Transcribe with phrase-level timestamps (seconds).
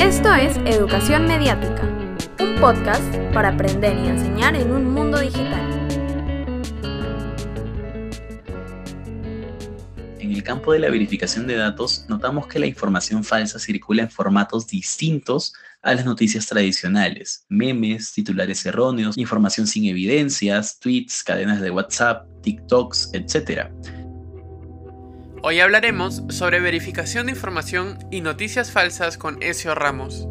[0.00, 1.82] Esto es Educación Mediática,
[2.38, 3.02] un podcast
[3.34, 5.60] para aprender y enseñar en un mundo digital.
[10.20, 14.10] En el campo de la verificación de datos, notamos que la información falsa circula en
[14.10, 15.52] formatos distintos
[15.82, 23.10] a las noticias tradicionales, memes, titulares erróneos, información sin evidencias, tweets, cadenas de WhatsApp, TikToks,
[23.14, 23.68] etc.
[25.40, 30.26] Hoy hablaremos sobre verificación de información y noticias falsas con Ezio Ramos.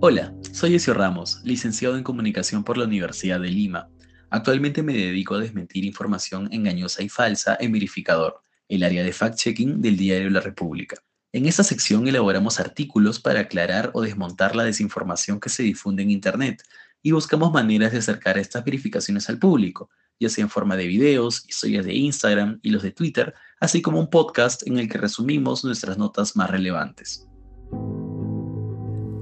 [0.00, 3.88] Hola, soy Ezio Ramos, licenciado en Comunicación por la Universidad de Lima.
[4.30, 9.80] Actualmente me dedico a desmentir información engañosa y falsa en Verificador, el área de fact-checking
[9.80, 10.96] del diario La República.
[11.32, 16.12] En esta sección elaboramos artículos para aclarar o desmontar la desinformación que se difunde en
[16.12, 16.62] Internet
[17.02, 21.44] y buscamos maneras de acercar estas verificaciones al público, ya sea en forma de videos,
[21.48, 25.64] historias de Instagram y los de Twitter, así como un podcast en el que resumimos
[25.64, 27.26] nuestras notas más relevantes.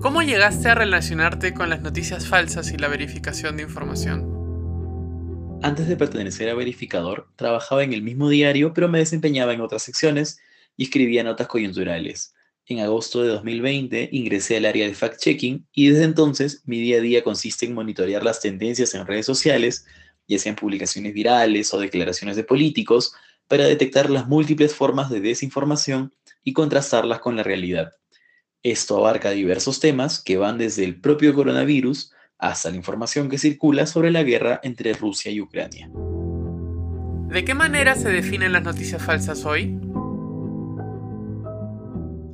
[0.01, 4.35] ¿Cómo llegaste a relacionarte con las noticias falsas y la verificación de información?
[5.63, 9.83] Antes de pertenecer a Verificador, trabajaba en el mismo diario, pero me desempeñaba en otras
[9.83, 10.39] secciones
[10.77, 12.35] y escribía notas coyunturales.
[12.67, 17.01] En agosto de 2020 ingresé al área de fact-checking y desde entonces mi día a
[17.01, 19.87] día consiste en monitorear las tendencias en redes sociales,
[20.27, 23.15] ya sean publicaciones virales o declaraciones de políticos,
[23.49, 27.93] para detectar las múltiples formas de desinformación y contrastarlas con la realidad.
[28.63, 33.87] Esto abarca diversos temas que van desde el propio coronavirus hasta la información que circula
[33.87, 35.91] sobre la guerra entre Rusia y Ucrania.
[37.29, 39.79] ¿De qué manera se definen las noticias falsas hoy?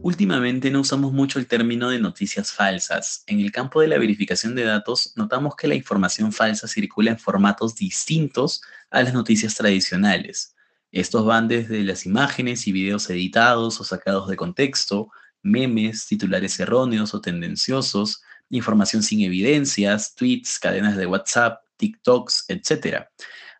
[0.03, 3.23] Últimamente no usamos mucho el término de noticias falsas.
[3.27, 7.19] En el campo de la verificación de datos, notamos que la información falsa circula en
[7.19, 10.57] formatos distintos a las noticias tradicionales.
[10.91, 15.11] Estos van desde las imágenes y videos editados o sacados de contexto,
[15.43, 23.05] memes, titulares erróneos o tendenciosos, información sin evidencias, tweets, cadenas de WhatsApp, TikToks, etc.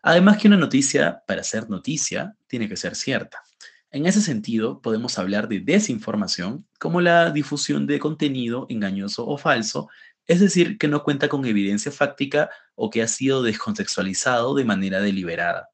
[0.01, 3.43] Además que una noticia, para ser noticia, tiene que ser cierta.
[3.93, 9.89] En ese sentido, podemos hablar de desinformación como la difusión de contenido engañoso o falso,
[10.27, 15.01] es decir, que no cuenta con evidencia fáctica o que ha sido descontextualizado de manera
[15.01, 15.71] deliberada.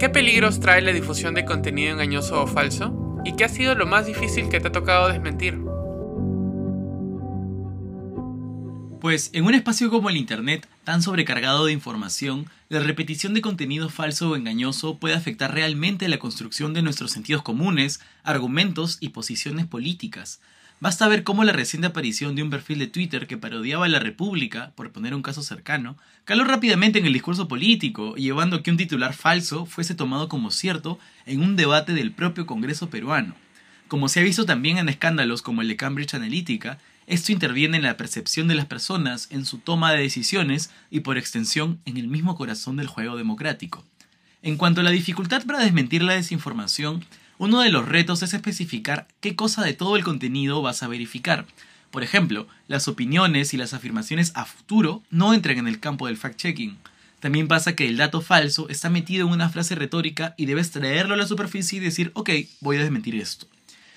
[0.00, 3.20] ¿Qué peligros trae la difusión de contenido engañoso o falso?
[3.24, 5.56] ¿Y qué ha sido lo más difícil que te ha tocado desmentir?
[9.00, 13.88] Pues en un espacio como el Internet, tan sobrecargado de información, la repetición de contenido
[13.88, 19.66] falso o engañoso puede afectar realmente la construcción de nuestros sentidos comunes, argumentos y posiciones
[19.66, 20.40] políticas.
[20.80, 24.00] Basta ver cómo la reciente aparición de un perfil de Twitter que parodiaba a la
[24.00, 28.72] República, por poner un caso cercano, caló rápidamente en el discurso político, llevando a que
[28.72, 33.36] un titular falso fuese tomado como cierto en un debate del propio Congreso peruano.
[33.86, 36.78] Como se ha visto también en escándalos como el de Cambridge Analytica,
[37.12, 41.18] esto interviene en la percepción de las personas, en su toma de decisiones y por
[41.18, 43.84] extensión en el mismo corazón del juego democrático.
[44.40, 47.04] En cuanto a la dificultad para desmentir la desinformación,
[47.36, 51.44] uno de los retos es especificar qué cosa de todo el contenido vas a verificar.
[51.90, 56.18] Por ejemplo, las opiniones y las afirmaciones a futuro no entran en el campo del
[56.18, 56.78] fact-checking.
[57.20, 61.12] También pasa que el dato falso está metido en una frase retórica y debes traerlo
[61.12, 62.30] a la superficie y decir, ok,
[62.60, 63.46] voy a desmentir esto.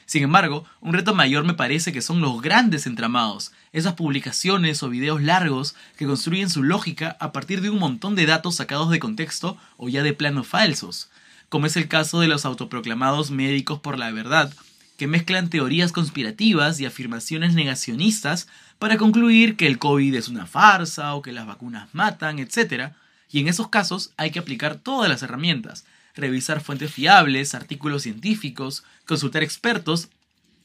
[0.05, 4.89] Sin embargo, un reto mayor me parece que son los grandes entramados, esas publicaciones o
[4.89, 8.99] videos largos que construyen su lógica a partir de un montón de datos sacados de
[8.99, 11.09] contexto o ya de plano falsos,
[11.49, 14.53] como es el caso de los autoproclamados médicos por la verdad,
[14.97, 18.47] que mezclan teorías conspirativas y afirmaciones negacionistas
[18.79, 22.93] para concluir que el COVID es una farsa o que las vacunas matan, etc.
[23.29, 28.83] Y en esos casos hay que aplicar todas las herramientas, revisar fuentes fiables, artículos científicos,
[29.05, 30.09] consultar expertos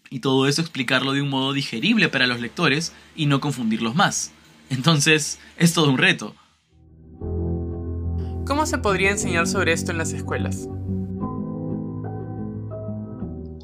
[0.09, 4.33] y todo eso explicarlo de un modo digerible para los lectores y no confundirlos más.
[4.71, 6.35] Entonces, es todo un reto.
[8.47, 10.69] ¿Cómo se podría enseñar sobre esto en las escuelas?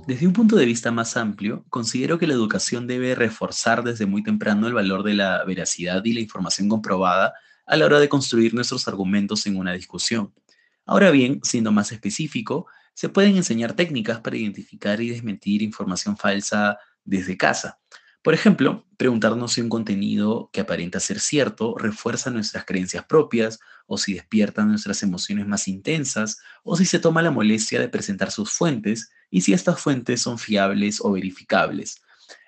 [0.06, 4.22] Desde un punto de vista más amplio, considero que la educación debe reforzar desde muy
[4.22, 7.34] temprano el valor de la veracidad y la información comprobada
[7.66, 10.32] a la hora de construir nuestros argumentos en una discusión.
[10.86, 16.78] Ahora bien, siendo más específico, se pueden enseñar técnicas para identificar y desmentir información falsa
[17.04, 17.78] desde casa.
[18.22, 23.98] Por ejemplo, preguntarnos si un contenido que aparenta ser cierto refuerza nuestras creencias propias o
[23.98, 28.50] si despierta nuestras emociones más intensas o si se toma la molestia de presentar sus
[28.50, 32.02] fuentes y si estas fuentes son fiables o verificables.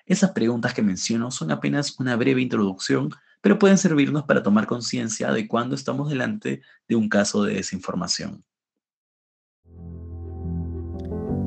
[0.05, 5.31] Esas preguntas que menciono son apenas una breve introducción pero pueden servirnos para tomar conciencia
[5.31, 8.43] de cuando estamos delante de un caso de desinformación.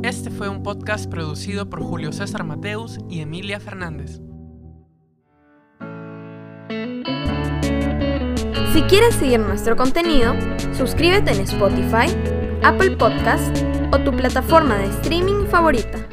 [0.02, 4.20] Este fue un podcast producido por Julio César Mateus y Emilia Fernández.
[8.72, 10.34] Si quieres seguir nuestro contenido,
[10.76, 12.08] suscríbete en Spotify,
[12.64, 13.56] Apple Podcast
[13.92, 16.11] o tu plataforma de streaming favorita.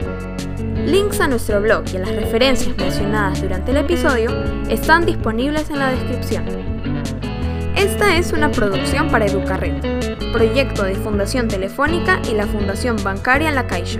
[0.86, 4.32] Links a nuestro blog y a las referencias mencionadas durante el episodio
[4.70, 6.46] están disponibles en la descripción.
[7.76, 13.68] Esta es una producción para Educarred, proyecto de Fundación Telefónica y la Fundación Bancaria La
[13.68, 14.00] Caixa.